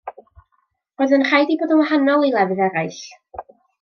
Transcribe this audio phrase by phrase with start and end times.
[1.01, 2.99] Roedd yn rhaid ei bod yn wahanol i lefydd eraill.